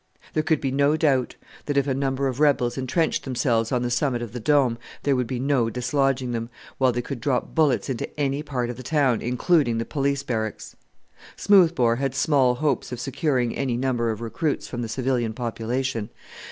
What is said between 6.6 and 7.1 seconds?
while they